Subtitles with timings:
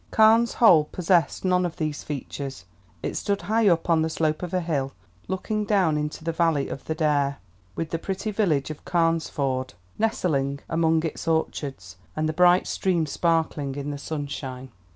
[0.09, 2.65] Carne's Hold possessed none of these features.
[3.03, 4.93] It stood high up on the slope of a hill,
[5.27, 7.37] looking down into the valley of the Dare,
[7.75, 13.75] with the pretty village of Carnesford nestling among its orchards, and the bright stream sparkling
[13.75, 14.71] in the sunshine.